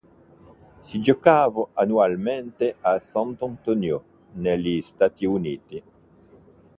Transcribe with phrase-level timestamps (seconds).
[0.81, 5.83] Si giocava annualmente a San Antonio negli Stati Uniti.